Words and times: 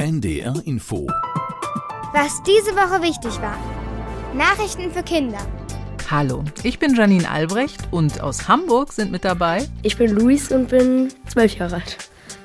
NDR 0.00 0.54
Info. 0.64 1.06
Was 2.14 2.42
diese 2.44 2.74
Woche 2.74 3.02
wichtig 3.02 3.38
war. 3.42 3.58
Nachrichten 4.32 4.90
für 4.90 5.02
Kinder. 5.02 5.40
Hallo, 6.10 6.42
ich 6.62 6.78
bin 6.78 6.94
Janine 6.94 7.30
Albrecht 7.30 7.82
und 7.90 8.22
aus 8.22 8.48
Hamburg 8.48 8.94
sind 8.94 9.12
mit 9.12 9.26
dabei. 9.26 9.68
Ich 9.82 9.98
bin 9.98 10.12
Luis 10.12 10.50
und 10.50 10.70
bin 10.70 11.10
zwölf 11.28 11.54
Jahre 11.58 11.74
alt. 11.74 11.98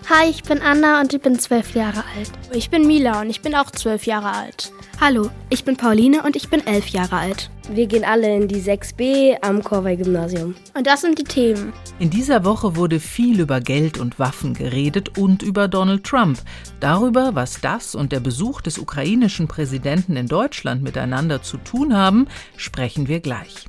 Hi, 0.10 0.29
ich 0.29 0.44
bin 0.44 0.62
Anna 0.62 0.99
und 0.99 1.13
ich 1.13 1.21
bin 1.21 1.39
zwölf 1.39 1.73
Jahre 1.76 2.04
alt. 2.18 2.29
Ich 2.52 2.70
bin 2.70 2.86
Mila 2.86 3.22
und 3.22 3.29
ich 3.29 3.42
bin 3.42 3.56
auch 3.56 3.72
zwölf 3.72 4.06
Jahre 4.06 4.33
alt. 4.33 4.74
Hallo, 4.99 5.29
ich 5.49 5.63
bin 5.63 5.78
Pauline 5.78 6.24
und 6.24 6.35
ich 6.35 6.49
bin 6.49 6.67
elf 6.67 6.90
Jahre 6.90 7.15
alt. 7.15 7.49
Wir 7.72 7.88
gehen 7.88 8.04
alle 8.04 8.36
in 8.36 8.47
die 8.47 8.62
6b 8.62 9.38
am 9.42 9.63
Korwei-Gymnasium. 9.63 10.54
Und 10.76 10.86
das 10.86 11.02
sind 11.02 11.18
die 11.18 11.24
Themen. 11.24 11.74
In 11.98 12.12
dieser 12.12 12.46
Woche 12.46 12.76
wurde 12.76 12.99
viel 12.99 13.40
über 13.40 13.60
Geld 13.60 13.98
und 13.98 14.20
Waffen 14.20 14.54
geredet 14.54 15.18
und 15.18 15.42
über 15.42 15.67
Donald 15.67 16.04
Trump. 16.04 16.38
Darüber, 16.80 17.34
was 17.34 17.62
das 17.62 17.95
und 17.95 18.12
der 18.12 18.20
Besuch 18.20 18.62
des 18.62 18.77
ukrainischen 18.77 19.48
Präsidenten 19.48 20.16
in 20.16 20.27
Deutschland 20.27 20.84
miteinander 20.84 21.41
zu 21.41 21.58
tun 21.58 21.95
haben, 21.95 22.27
sprechen 22.55 23.08
wir 23.08 23.20
gleich. 23.20 23.66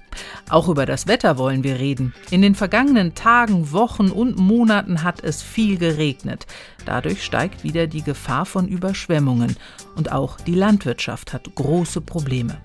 Auch 0.51 0.69
über 0.69 0.85
das 0.85 1.07
Wetter 1.07 1.39
wollen 1.39 1.65
wir 1.65 1.79
reden. 1.79 2.15
In 2.31 2.43
den 2.43 2.55
vergangenen 2.55 3.15
Tagen, 3.15 3.73
Wochen 3.73 4.11
und 4.11 4.39
Monaten 4.39 5.03
hat 5.05 5.25
es 5.25 5.43
viel 5.43 5.79
geregnet. 5.79 6.47
Dadurch 6.85 7.25
steigt 7.25 7.65
wieder 7.65 7.87
die 7.87 8.03
Gefahr 8.03 8.45
von 8.45 8.69
Überschwemmungen. 8.69 9.57
Und 9.95 10.13
auch 10.13 10.39
die 10.39 10.55
Landwirtschaft 10.55 11.33
hat 11.33 11.55
große 11.55 12.03
Probleme. 12.03 12.59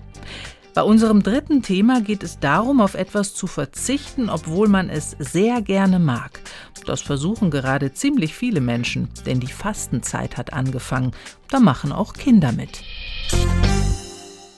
Bei 0.74 0.82
unserem 0.82 1.22
dritten 1.22 1.60
Thema 1.60 2.00
geht 2.00 2.22
es 2.22 2.38
darum, 2.38 2.80
auf 2.80 2.94
etwas 2.94 3.34
zu 3.34 3.46
verzichten, 3.46 4.30
obwohl 4.30 4.68
man 4.68 4.88
es 4.88 5.14
sehr 5.18 5.60
gerne 5.60 5.98
mag. 5.98 6.40
Das 6.86 7.02
versuchen 7.02 7.50
gerade 7.50 7.92
ziemlich 7.92 8.34
viele 8.34 8.62
Menschen, 8.62 9.10
denn 9.26 9.38
die 9.38 9.52
Fastenzeit 9.52 10.38
hat 10.38 10.54
angefangen. 10.54 11.12
Da 11.50 11.60
machen 11.60 11.92
auch 11.92 12.14
Kinder 12.14 12.52
mit. 12.52 12.82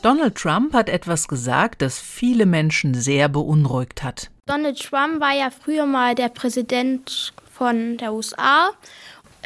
Donald 0.03 0.37
Trump 0.37 0.73
hat 0.73 0.89
etwas 0.89 1.27
gesagt, 1.27 1.83
das 1.83 1.98
viele 1.98 2.47
Menschen 2.47 2.95
sehr 2.95 3.28
beunruhigt 3.28 4.05
hat. 4.05 4.31
Donald 4.47 4.78
Trump 4.78 5.21
war 5.21 5.34
ja 5.34 5.51
früher 5.51 5.87
mal 5.87 6.15
der 6.15 6.28
Präsident 6.28 7.33
von 7.51 7.97
der 7.97 8.12
USA. 8.12 8.71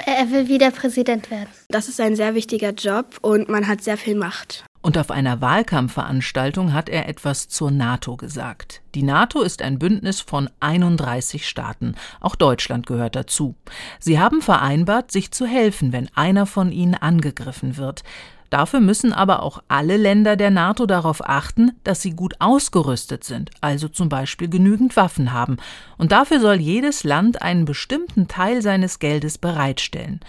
Er 0.04 0.30
will 0.30 0.48
wieder 0.48 0.70
Präsident 0.70 1.30
werden. 1.30 1.48
Das 1.70 1.88
ist 1.88 1.98
ein 1.98 2.14
sehr 2.14 2.34
wichtiger 2.34 2.72
Job 2.72 3.16
und 3.22 3.48
man 3.48 3.66
hat 3.66 3.82
sehr 3.82 3.96
viel 3.96 4.16
Macht. 4.16 4.64
Und 4.80 4.96
auf 4.96 5.10
einer 5.10 5.40
Wahlkampfveranstaltung 5.40 6.72
hat 6.72 6.88
er 6.88 7.08
etwas 7.08 7.48
zur 7.48 7.70
NATO 7.70 8.16
gesagt. 8.16 8.80
Die 8.94 9.02
NATO 9.02 9.42
ist 9.42 9.60
ein 9.60 9.78
Bündnis 9.78 10.20
von 10.20 10.48
31 10.60 11.48
Staaten. 11.48 11.94
Auch 12.20 12.36
Deutschland 12.36 12.86
gehört 12.86 13.16
dazu. 13.16 13.56
Sie 13.98 14.20
haben 14.20 14.40
vereinbart, 14.40 15.10
sich 15.10 15.32
zu 15.32 15.46
helfen, 15.46 15.92
wenn 15.92 16.08
einer 16.14 16.46
von 16.46 16.70
ihnen 16.70 16.94
angegriffen 16.94 17.76
wird. 17.76 18.04
Dafür 18.50 18.80
müssen 18.80 19.12
aber 19.12 19.42
auch 19.42 19.62
alle 19.68 19.96
Länder 19.96 20.36
der 20.36 20.50
NATO 20.50 20.86
darauf 20.86 21.28
achten, 21.28 21.72
dass 21.84 22.00
sie 22.00 22.12
gut 22.12 22.34
ausgerüstet 22.38 23.24
sind, 23.24 23.50
also 23.60 23.88
zum 23.88 24.08
Beispiel 24.08 24.48
genügend 24.48 24.96
Waffen 24.96 25.32
haben. 25.32 25.58
Und 25.98 26.12
dafür 26.12 26.40
soll 26.40 26.56
jedes 26.56 27.04
Land 27.04 27.42
einen 27.42 27.66
bestimmten 27.66 28.26
Teil 28.26 28.62
seines 28.62 29.00
Geldes 29.00 29.36
bereitstellen. 29.36 30.20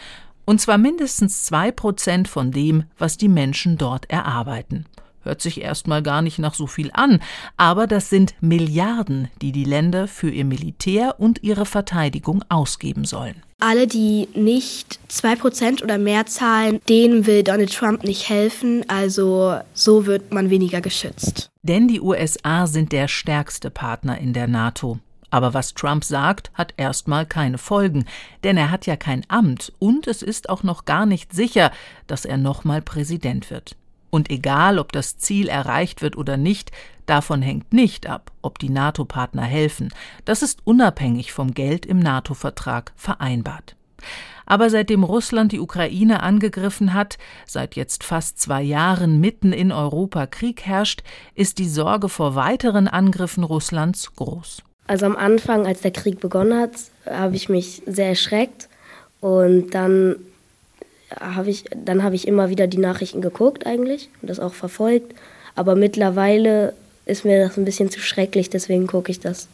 Und 0.50 0.59
zwar 0.59 0.80
mindestens 0.80 1.44
zwei 1.44 1.72
Prozent 1.72 2.28
von 2.28 2.50
dem, 2.50 2.86
was 2.97 3.17
die 3.17 3.28
Menschen 3.28 3.78
dort 3.78 4.09
erarbeiten. 4.09 4.88
Hört 5.22 5.44
sich 5.44 5.61
erstmal 5.61 6.02
gar 6.02 6.23
nicht 6.23 6.39
nach 6.39 6.56
so 6.56 6.66
viel 6.66 6.89
an, 6.91 7.22
aber 7.56 7.86
das 7.86 8.09
sind 8.09 8.33
Milliarden, 8.41 9.28
die 9.44 9.52
die 9.52 9.64
Länder 9.64 10.08
für 10.08 10.31
ihr 10.31 10.45
Militär 10.45 11.19
und 11.19 11.44
ihre 11.44 11.67
Verteidigung 11.67 12.44
ausgeben 12.50 13.06
sollen. 13.06 13.44
Alle, 13.59 13.86
die 13.86 14.28
nicht 14.33 15.00
2% 15.11 15.83
oder 15.83 16.00
mehr 16.00 16.25
zahlen, 16.25 16.81
denen 16.89 17.28
will 17.28 17.44
Donald 17.44 17.72
Trump 17.72 18.03
nicht 18.03 18.28
helfen, 18.28 18.84
also 18.89 19.59
so 19.75 20.08
wird 20.08 20.34
man 20.34 20.50
weniger 20.50 20.81
geschützt. 20.81 21.52
Denn 21.61 21.88
die 21.88 22.02
USA 22.02 22.66
sind 22.66 22.91
der 22.91 23.08
stärkste 23.08 23.69
Partner 23.69 24.18
in 24.18 24.34
der 24.34 24.47
NATO. 24.47 24.97
Aber 25.29 25.53
was 25.53 25.73
Trump 25.73 26.03
sagt, 26.03 26.51
hat 26.53 26.73
erstmal 26.78 27.25
keine 27.25 27.57
Folgen, 27.57 28.06
denn 28.44 28.57
er 28.57 28.72
hat 28.72 28.85
ja 28.85 28.95
kein 28.95 29.25
Amt 29.28 29.73
und 29.79 30.07
es 30.07 30.22
ist 30.22 30.50
auch 30.50 30.63
noch 30.63 30.85
gar 30.85 31.06
nicht 31.06 31.34
sicher, 31.34 31.72
dass 32.07 32.25
er 32.25 32.38
nochmal 32.38 32.81
Präsident 32.81 33.51
wird. 33.51 33.75
Und 34.09 34.31
egal, 34.31 34.79
ob 34.79 34.91
das 34.91 35.18
Ziel 35.18 35.47
erreicht 35.47 36.01
wird 36.01 36.18
oder 36.18 36.35
nicht, 36.35 36.72
davon 37.06 37.41
hängt 37.41 37.73
nicht 37.73 38.07
ab, 38.07 38.31
ob 38.41 38.57
die 38.57 38.69
NATO-Partner 38.69 39.44
helfen. 39.44 39.89
Das 40.25 40.41
ist 40.41 40.62
unabhängig 40.63 41.31
vom 41.31 41.53
Geld 41.53 41.85
im 41.85 42.00
NATO-Vertrag 42.00 42.91
vereinbart. 42.95 43.75
Aber 44.47 44.72
seitdem 44.72 45.03
Russland 45.03 45.51
die 45.51 45.59
Ukraine 45.59 46.23
angegriffen 46.23 46.95
hat, 46.95 47.19
seit 47.45 47.75
jetzt 47.75 48.03
fast 48.03 48.39
zwei 48.39 48.63
Jahren 48.63 49.19
mitten 49.19 49.53
in 49.53 49.72
Europa 49.72 50.25
Krieg 50.25 50.63
herrscht, 50.63 51.03
ist 51.35 51.59
die 51.59 51.69
Sorge 51.69 52.09
vor 52.09 52.34
weiteren 52.34 52.88
Angriffen 52.88 53.44
Russlands 53.44 54.16
groß. 54.16 54.63
Also 54.89 55.05
am 55.05 55.16
Anfang, 55.16 55.67
als 55.67 55.81
der 55.81 55.91
Krieg 55.91 56.19
begonnen 56.19 56.59
hat, 56.59 56.72
habe 57.05 57.35
ich 57.35 57.47
mich 57.47 57.83
sehr 57.85 58.07
erschreckt 58.07 58.67
und 59.22 59.75
dann 59.75 60.16
habe 61.19 61.51
ich, 61.51 61.66
dann 61.75 62.01
habe 62.01 62.16
ich 62.16 62.27
immer 62.27 62.50
wieder 62.50 62.66
die 62.66 62.79
Nachrichten 62.79 63.22
geguckt 63.22 63.67
eigentlich 63.67 64.09
und 64.19 64.31
das 64.31 64.39
auch 64.39 64.55
verfolgt. 64.55 65.13
Aber 65.53 65.75
mittlerweile 65.75 66.73
ist 67.05 67.23
mir 67.23 67.45
das 67.45 67.55
ein 67.55 67.66
bisschen 67.66 67.91
zu 67.91 68.00
schrecklich, 68.00 68.50
deswegen 68.50 68.88
gucke 68.88 69.11
ich 69.11 69.19
das 69.19 69.47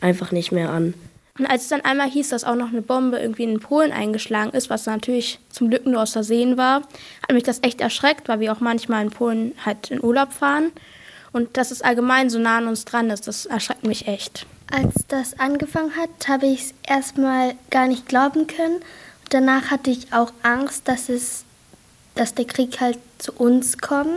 einfach 0.00 0.30
nicht 0.30 0.52
mehr 0.52 0.70
an. 0.70 0.94
Und 1.40 1.46
als 1.46 1.62
es 1.62 1.68
dann 1.70 1.80
einmal 1.80 2.08
hieß, 2.08 2.28
dass 2.28 2.44
auch 2.44 2.54
noch 2.54 2.68
eine 2.68 2.82
Bombe 2.82 3.18
irgendwie 3.18 3.44
in 3.44 3.58
Polen 3.58 3.90
eingeschlagen 3.90 4.52
ist, 4.52 4.70
was 4.70 4.86
natürlich 4.86 5.40
zum 5.50 5.70
Glück 5.70 5.86
nur 5.86 6.02
aus 6.02 6.12
Versehen 6.12 6.56
war, 6.56 6.82
hat 7.22 7.32
mich 7.32 7.42
das 7.42 7.64
echt 7.64 7.80
erschreckt, 7.80 8.28
weil 8.28 8.38
wir 8.38 8.52
auch 8.52 8.60
manchmal 8.60 9.02
in 9.02 9.10
Polen 9.10 9.54
halt 9.66 9.90
in 9.90 10.04
Urlaub 10.04 10.32
fahren. 10.32 10.70
Und 11.32 11.56
dass 11.56 11.72
es 11.72 11.82
allgemein 11.82 12.30
so 12.30 12.38
nah 12.38 12.58
an 12.58 12.68
uns 12.68 12.84
dran 12.84 13.10
ist, 13.10 13.26
das 13.26 13.44
erschreckt 13.44 13.84
mich 13.84 14.06
echt. 14.06 14.46
Als 14.70 15.06
das 15.08 15.38
angefangen 15.38 15.96
hat, 15.96 16.28
habe 16.28 16.46
ich 16.46 16.60
es 16.60 16.74
erstmal 16.86 17.54
gar 17.70 17.88
nicht 17.88 18.06
glauben 18.06 18.46
können 18.46 18.80
danach 19.30 19.70
hatte 19.70 19.90
ich 19.90 20.12
auch 20.12 20.32
Angst, 20.42 20.88
dass 20.88 21.08
es, 21.08 21.44
dass 22.14 22.34
der 22.34 22.46
Krieg 22.46 22.80
halt 22.80 22.98
zu 23.18 23.32
uns 23.32 23.78
kommt. 23.78 24.10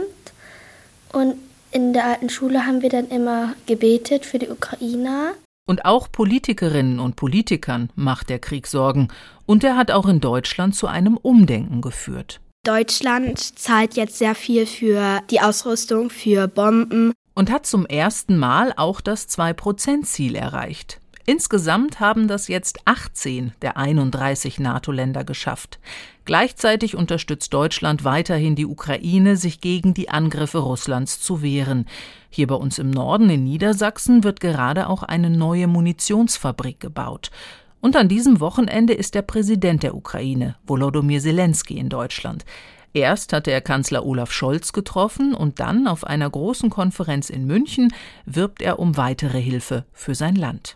Und 1.12 1.36
in 1.72 1.94
der 1.94 2.06
alten 2.06 2.30
Schule 2.30 2.66
haben 2.66 2.82
wir 2.82 2.90
dann 2.90 3.10
immer 3.10 3.54
gebetet 3.66 4.26
für 4.26 4.40
die 4.40 4.50
Ukrainer. 4.50 5.34
Und 5.68 5.86
auch 5.86 6.12
Politikerinnen 6.12 7.00
und 7.00 7.16
Politikern 7.16 7.90
macht 7.96 8.30
der 8.30 8.40
Krieg 8.40 8.68
Sorgen. 8.68 9.10
Und 9.46 9.64
er 9.64 9.78
hat 9.78 9.92
auch 9.92 10.08
in 10.08 10.20
Deutschland 10.20 10.76
zu 10.76 10.88
einem 10.88 11.18
Umdenken 11.18 11.82
geführt. 11.82 12.42
Deutschland 12.66 13.40
zahlt 13.40 13.96
jetzt 13.96 14.18
sehr 14.18 14.36
viel 14.36 14.66
für 14.66 15.22
die 15.32 15.42
Ausrüstung, 15.42 16.10
für 16.10 16.48
Bomben. 16.48 17.14
Und 17.34 17.52
hat 17.52 17.66
zum 17.66 17.86
ersten 17.86 18.38
Mal 18.38 18.74
auch 18.76 19.02
das 19.02 19.30
2-Prozent-Ziel 19.30 20.36
erreicht. 20.36 21.02
Insgesamt 21.26 22.00
haben 22.00 22.28
das 22.28 22.48
jetzt 22.48 22.80
18 22.86 23.54
der 23.62 23.78
31 23.78 24.60
NATO-Länder 24.60 25.24
geschafft. 25.24 25.80
Gleichzeitig 26.26 26.96
unterstützt 26.96 27.54
Deutschland 27.54 28.04
weiterhin 28.04 28.56
die 28.56 28.66
Ukraine, 28.66 29.38
sich 29.38 29.62
gegen 29.62 29.94
die 29.94 30.10
Angriffe 30.10 30.58
Russlands 30.58 31.22
zu 31.22 31.42
wehren. 31.42 31.86
Hier 32.30 32.48
bei 32.48 32.56
uns 32.56 32.80
im 32.80 32.90
Norden 32.90 33.30
in 33.30 33.44
Niedersachsen 33.44 34.24
wird 34.24 34.40
gerade 34.40 34.90
auch 34.90 35.04
eine 35.04 35.30
neue 35.30 35.68
Munitionsfabrik 35.68 36.80
gebaut. 36.80 37.32
Und 37.82 37.96
an 37.96 38.10
diesem 38.10 38.40
Wochenende 38.40 38.94
ist 38.94 39.16
der 39.16 39.24
Präsident 39.24 39.84
der 39.84 39.96
Ukraine, 39.96 40.56
Volodymyr 40.66 41.20
Zelensky, 41.20 41.78
in 41.78 41.90
Deutschland. 41.90 42.46
Erst 42.94 43.32
hatte 43.32 43.52
er 43.52 43.62
Kanzler 43.62 44.06
Olaf 44.06 44.32
Scholz 44.34 44.74
getroffen 44.74 45.34
und 45.34 45.62
dann 45.62 45.88
auf 45.88 46.04
einer 46.04 46.30
großen 46.30 46.70
Konferenz 46.70 47.30
in 47.30 47.46
München 47.46 47.94
wirbt 48.26 48.62
er 48.62 48.80
um 48.80 48.98
weitere 48.98 49.40
Hilfe 49.40 49.86
für 49.94 50.14
sein 50.14 50.36
Land. 50.36 50.76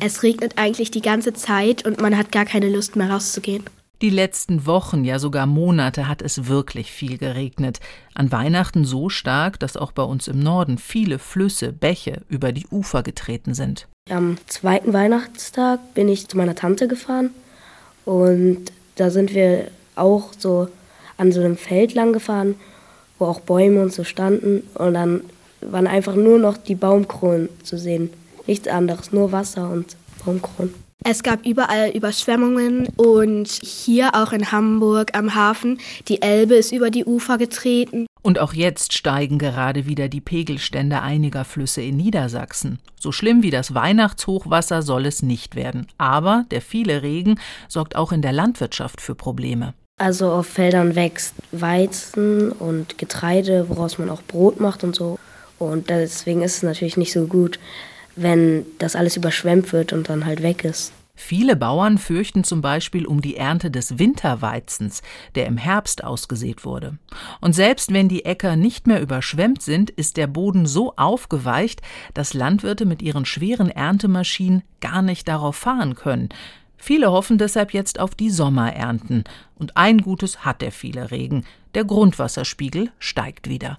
Es 0.00 0.22
regnet 0.22 0.58
eigentlich 0.58 0.90
die 0.90 1.00
ganze 1.00 1.32
Zeit 1.32 1.86
und 1.86 2.02
man 2.02 2.18
hat 2.18 2.32
gar 2.32 2.44
keine 2.44 2.68
Lust 2.68 2.96
mehr 2.96 3.10
rauszugehen. 3.10 3.64
Die 4.02 4.10
letzten 4.10 4.66
Wochen, 4.66 5.04
ja 5.04 5.18
sogar 5.18 5.46
Monate 5.46 6.06
hat 6.08 6.20
es 6.20 6.48
wirklich 6.48 6.92
viel 6.92 7.16
geregnet. 7.16 7.80
An 8.12 8.30
Weihnachten 8.30 8.84
so 8.84 9.08
stark, 9.08 9.58
dass 9.60 9.78
auch 9.78 9.92
bei 9.92 10.02
uns 10.02 10.28
im 10.28 10.40
Norden 10.40 10.76
viele 10.76 11.18
Flüsse, 11.18 11.72
Bäche 11.72 12.20
über 12.28 12.52
die 12.52 12.66
Ufer 12.66 13.02
getreten 13.02 13.54
sind. 13.54 13.88
Am 14.10 14.36
zweiten 14.46 14.92
Weihnachtstag 14.92 15.94
bin 15.94 16.10
ich 16.10 16.28
zu 16.28 16.36
meiner 16.36 16.54
Tante 16.54 16.88
gefahren 16.88 17.30
und 18.04 18.72
da 18.96 19.08
sind 19.08 19.32
wir 19.32 19.70
auch 19.96 20.30
so 20.38 20.68
an 21.16 21.32
so 21.32 21.40
einem 21.40 21.56
Feld 21.56 21.94
lang 21.94 22.12
gefahren, 22.12 22.56
wo 23.18 23.26
auch 23.26 23.40
Bäume 23.40 23.82
und 23.82 23.92
so 23.92 24.04
standen 24.04 24.62
und 24.74 24.94
dann 24.94 25.22
waren 25.60 25.86
einfach 25.86 26.14
nur 26.14 26.38
noch 26.38 26.56
die 26.56 26.74
Baumkronen 26.74 27.48
zu 27.62 27.78
sehen. 27.78 28.10
Nichts 28.46 28.68
anderes, 28.68 29.12
nur 29.12 29.32
Wasser 29.32 29.70
und 29.70 29.96
Baumkronen. 30.24 30.74
Es 31.06 31.22
gab 31.22 31.44
überall 31.44 31.90
Überschwemmungen 31.90 32.88
und 32.96 33.48
hier 33.48 34.14
auch 34.14 34.32
in 34.32 34.52
Hamburg 34.52 35.14
am 35.14 35.34
Hafen, 35.34 35.78
die 36.08 36.22
Elbe 36.22 36.54
ist 36.54 36.72
über 36.72 36.90
die 36.90 37.04
Ufer 37.04 37.36
getreten. 37.36 38.06
Und 38.22 38.38
auch 38.38 38.54
jetzt 38.54 38.94
steigen 38.94 39.38
gerade 39.38 39.84
wieder 39.84 40.08
die 40.08 40.22
Pegelstände 40.22 41.02
einiger 41.02 41.44
Flüsse 41.44 41.82
in 41.82 41.98
Niedersachsen. 41.98 42.78
So 42.98 43.12
schlimm 43.12 43.42
wie 43.42 43.50
das 43.50 43.74
Weihnachtshochwasser 43.74 44.80
soll 44.80 45.04
es 45.04 45.22
nicht 45.22 45.56
werden. 45.56 45.88
Aber 45.98 46.46
der 46.50 46.62
viele 46.62 47.02
Regen 47.02 47.38
sorgt 47.68 47.96
auch 47.96 48.10
in 48.10 48.22
der 48.22 48.32
Landwirtschaft 48.32 49.02
für 49.02 49.14
Probleme. 49.14 49.74
Also 49.96 50.32
auf 50.32 50.48
Feldern 50.48 50.96
wächst 50.96 51.34
Weizen 51.52 52.50
und 52.50 52.98
Getreide, 52.98 53.68
woraus 53.68 53.98
man 53.98 54.10
auch 54.10 54.22
Brot 54.22 54.58
macht 54.58 54.82
und 54.82 54.96
so. 54.96 55.18
Und 55.58 55.88
deswegen 55.88 56.42
ist 56.42 56.56
es 56.56 56.62
natürlich 56.64 56.96
nicht 56.96 57.12
so 57.12 57.26
gut, 57.26 57.60
wenn 58.16 58.66
das 58.78 58.96
alles 58.96 59.16
überschwemmt 59.16 59.72
wird 59.72 59.92
und 59.92 60.08
dann 60.08 60.26
halt 60.26 60.42
weg 60.42 60.64
ist. 60.64 60.92
Viele 61.16 61.54
Bauern 61.54 61.98
fürchten 61.98 62.42
zum 62.42 62.60
Beispiel 62.60 63.06
um 63.06 63.20
die 63.20 63.36
Ernte 63.36 63.70
des 63.70 64.00
Winterweizens, 64.00 65.00
der 65.36 65.46
im 65.46 65.56
Herbst 65.56 66.02
ausgesät 66.02 66.64
wurde. 66.64 66.98
Und 67.40 67.52
selbst 67.52 67.92
wenn 67.92 68.08
die 68.08 68.24
Äcker 68.24 68.56
nicht 68.56 68.88
mehr 68.88 69.00
überschwemmt 69.00 69.62
sind, 69.62 69.90
ist 69.90 70.16
der 70.16 70.26
Boden 70.26 70.66
so 70.66 70.94
aufgeweicht, 70.96 71.82
dass 72.14 72.34
Landwirte 72.34 72.84
mit 72.84 73.00
ihren 73.00 73.26
schweren 73.26 73.70
Erntemaschinen 73.70 74.64
gar 74.80 75.02
nicht 75.02 75.28
darauf 75.28 75.54
fahren 75.54 75.94
können. 75.94 76.30
Viele 76.84 77.10
hoffen 77.10 77.38
deshalb 77.38 77.72
jetzt 77.72 77.98
auf 77.98 78.14
die 78.14 78.28
Sommerernten. 78.28 79.24
Und 79.54 79.74
ein 79.74 80.02
Gutes 80.02 80.44
hat 80.44 80.60
der 80.60 80.70
viele 80.70 81.10
Regen. 81.10 81.46
Der 81.74 81.86
Grundwasserspiegel 81.86 82.90
steigt 82.98 83.48
wieder. 83.48 83.78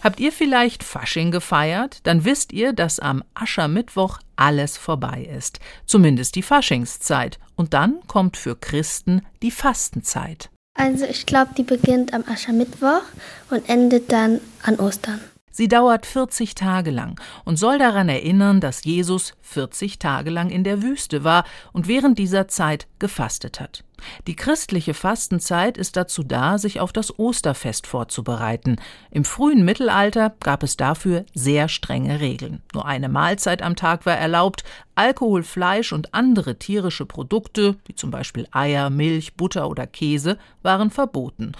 Habt 0.00 0.20
ihr 0.20 0.32
vielleicht 0.32 0.82
Fasching 0.82 1.30
gefeiert? 1.30 1.98
Dann 2.04 2.24
wisst 2.24 2.54
ihr, 2.54 2.72
dass 2.72 2.98
am 2.98 3.22
Aschermittwoch 3.34 4.20
alles 4.36 4.78
vorbei 4.78 5.28
ist. 5.36 5.60
Zumindest 5.84 6.34
die 6.34 6.42
Faschingszeit. 6.42 7.38
Und 7.56 7.74
dann 7.74 8.00
kommt 8.06 8.38
für 8.38 8.56
Christen 8.56 9.20
die 9.42 9.50
Fastenzeit. 9.50 10.48
Also 10.78 11.04
ich 11.04 11.26
glaube, 11.26 11.50
die 11.58 11.62
beginnt 11.62 12.14
am 12.14 12.24
Aschermittwoch 12.26 13.02
und 13.50 13.68
endet 13.68 14.10
dann 14.10 14.40
an 14.62 14.76
Ostern. 14.76 15.20
Sie 15.52 15.68
dauert 15.68 16.06
40 16.06 16.54
Tage 16.54 16.90
lang 16.90 17.20
und 17.44 17.56
soll 17.56 17.78
daran 17.78 18.08
erinnern, 18.08 18.60
dass 18.60 18.84
Jesus 18.84 19.34
40 19.42 19.98
Tage 19.98 20.30
lang 20.30 20.48
in 20.48 20.64
der 20.64 20.82
Wüste 20.82 21.24
war 21.24 21.44
und 21.72 21.88
während 21.88 22.18
dieser 22.18 22.48
Zeit 22.48 22.88
gefastet 22.98 23.60
hat. 23.60 23.84
Die 24.26 24.34
christliche 24.34 24.94
Fastenzeit 24.94 25.78
ist 25.78 25.96
dazu 25.96 26.22
da, 26.22 26.58
sich 26.58 26.80
auf 26.80 26.92
das 26.92 27.18
Osterfest 27.18 27.86
vorzubereiten. 27.86 28.76
Im 29.10 29.24
frühen 29.24 29.64
Mittelalter 29.64 30.34
gab 30.40 30.62
es 30.62 30.76
dafür 30.76 31.24
sehr 31.34 31.68
strenge 31.68 32.20
Regeln. 32.20 32.62
Nur 32.74 32.86
eine 32.86 33.08
Mahlzeit 33.08 33.62
am 33.62 33.76
Tag 33.76 34.06
war 34.06 34.16
erlaubt, 34.16 34.64
Alkohol, 34.94 35.42
Fleisch 35.42 35.92
und 35.92 36.14
andere 36.14 36.58
tierische 36.58 37.06
Produkte, 37.06 37.76
wie 37.84 37.94
zum 37.94 38.10
Beispiel 38.10 38.48
Eier, 38.50 38.90
Milch, 38.90 39.34
Butter 39.34 39.68
oder 39.68 39.86
Käse, 39.86 40.38
waren 40.62 40.90
verboten. 40.90 41.52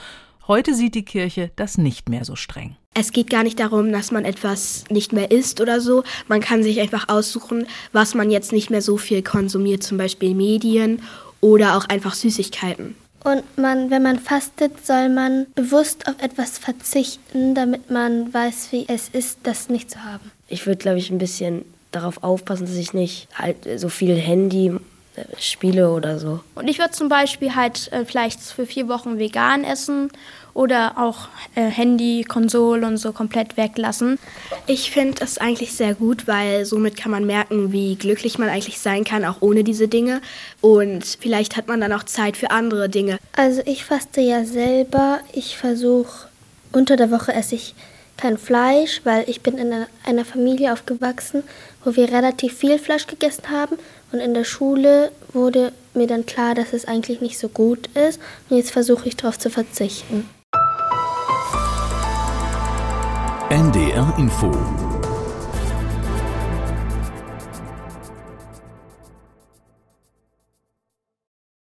Heute 0.48 0.74
sieht 0.74 0.94
die 0.94 1.04
Kirche 1.04 1.52
das 1.54 1.78
nicht 1.78 2.08
mehr 2.08 2.24
so 2.24 2.34
streng. 2.34 2.76
Es 2.94 3.12
geht 3.12 3.30
gar 3.30 3.42
nicht 3.42 3.58
darum, 3.58 3.90
dass 3.90 4.10
man 4.10 4.24
etwas 4.24 4.84
nicht 4.90 5.12
mehr 5.12 5.30
isst 5.30 5.60
oder 5.60 5.80
so. 5.80 6.04
Man 6.28 6.40
kann 6.40 6.62
sich 6.62 6.80
einfach 6.80 7.08
aussuchen, 7.08 7.66
was 7.92 8.14
man 8.14 8.30
jetzt 8.30 8.52
nicht 8.52 8.70
mehr 8.70 8.82
so 8.82 8.98
viel 8.98 9.22
konsumiert, 9.22 9.82
zum 9.82 9.96
Beispiel 9.96 10.34
Medien 10.34 11.00
oder 11.40 11.76
auch 11.76 11.86
einfach 11.86 12.14
Süßigkeiten. 12.14 12.94
Und 13.24 13.44
man, 13.56 13.90
wenn 13.90 14.02
man 14.02 14.18
fastet, 14.18 14.84
soll 14.84 15.08
man 15.08 15.46
bewusst 15.54 16.08
auf 16.08 16.20
etwas 16.20 16.58
verzichten, 16.58 17.54
damit 17.54 17.90
man 17.90 18.34
weiß, 18.34 18.68
wie 18.72 18.84
es 18.88 19.08
ist, 19.08 19.38
das 19.44 19.68
nicht 19.68 19.90
zu 19.90 20.02
haben. 20.02 20.30
Ich 20.48 20.66
würde, 20.66 20.78
glaube 20.78 20.98
ich, 20.98 21.10
ein 21.10 21.18
bisschen 21.18 21.64
darauf 21.92 22.22
aufpassen, 22.22 22.66
dass 22.66 22.74
ich 22.74 22.94
nicht 22.94 23.28
halt 23.34 23.56
so 23.76 23.88
viel 23.88 24.16
Handy 24.16 24.72
Spiele 25.38 25.90
oder 25.90 26.18
so. 26.18 26.40
Und 26.54 26.68
ich 26.68 26.78
würde 26.78 26.92
zum 26.92 27.08
Beispiel 27.08 27.54
halt 27.54 27.92
äh, 27.92 28.04
vielleicht 28.04 28.40
für 28.40 28.66
vier 28.66 28.88
Wochen 28.88 29.18
vegan 29.18 29.64
essen 29.64 30.10
oder 30.54 30.94
auch 30.98 31.28
äh, 31.54 31.62
Handy, 31.62 32.24
Konsole 32.24 32.86
und 32.86 32.96
so 32.96 33.12
komplett 33.12 33.56
weglassen. 33.56 34.18
Ich 34.66 34.90
finde 34.90 35.18
das 35.20 35.38
eigentlich 35.38 35.72
sehr 35.74 35.94
gut, 35.94 36.26
weil 36.26 36.64
somit 36.64 36.96
kann 36.96 37.10
man 37.10 37.26
merken, 37.26 37.72
wie 37.72 37.96
glücklich 37.96 38.38
man 38.38 38.48
eigentlich 38.48 38.80
sein 38.80 39.04
kann, 39.04 39.24
auch 39.24 39.40
ohne 39.40 39.64
diese 39.64 39.88
Dinge. 39.88 40.20
Und 40.60 41.04
vielleicht 41.20 41.56
hat 41.56 41.68
man 41.68 41.80
dann 41.80 41.92
auch 41.92 42.04
Zeit 42.04 42.36
für 42.36 42.50
andere 42.50 42.88
Dinge. 42.88 43.18
Also 43.36 43.62
ich 43.64 43.84
faste 43.84 44.20
ja 44.20 44.44
selber. 44.44 45.20
Ich 45.32 45.56
versuche, 45.56 46.28
unter 46.72 46.96
der 46.96 47.10
Woche 47.10 47.32
esse 47.32 47.54
ich 47.54 47.74
kein 48.16 48.38
Fleisch, 48.38 49.00
weil 49.04 49.28
ich 49.28 49.40
bin 49.40 49.58
in 49.58 49.74
einer 50.04 50.24
Familie 50.24 50.72
aufgewachsen, 50.72 51.42
wo 51.84 51.96
wir 51.96 52.12
relativ 52.12 52.56
viel 52.56 52.78
Fleisch 52.78 53.06
gegessen 53.06 53.50
haben. 53.50 53.76
Und 54.12 54.20
in 54.20 54.34
der 54.34 54.44
Schule 54.44 55.10
wurde 55.32 55.72
mir 55.94 56.06
dann 56.06 56.26
klar, 56.26 56.54
dass 56.54 56.72
es 56.72 56.84
eigentlich 56.84 57.20
nicht 57.20 57.38
so 57.38 57.48
gut 57.48 57.88
ist. 57.96 58.20
Und 58.48 58.58
jetzt 58.58 58.70
versuche 58.70 59.08
ich 59.08 59.16
darauf 59.16 59.38
zu 59.38 59.50
verzichten. 59.50 60.28
NDR 63.48 64.14
Info 64.18 64.50